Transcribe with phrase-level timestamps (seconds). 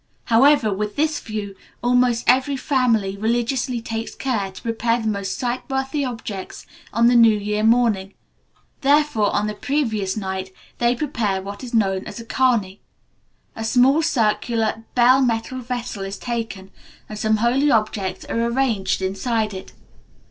[0.23, 1.53] However, with this view,
[1.83, 7.37] almost every family religiously takes care to prepare the most sightworthy objects on the new
[7.37, 8.15] year morning.
[8.81, 12.79] Therefore, on the previous night, they prepare what is known as a kani.
[13.55, 16.71] A small circular bell metal vessel is taken,
[17.07, 19.71] and some holy objects are arranged inside it.